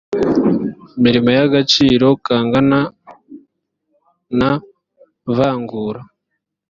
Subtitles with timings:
[0.97, 2.79] imirimo y agaciro kangana
[4.37, 4.51] nta
[5.35, 6.01] vangura